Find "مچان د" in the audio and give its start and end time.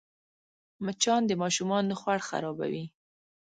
0.85-1.31